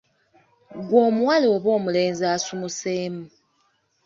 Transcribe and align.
Ggwe 0.79 0.97
omuwala 1.07 1.45
oba 1.55 1.69
omulenzi 1.77 2.23
asuumuseemu. 2.33 3.23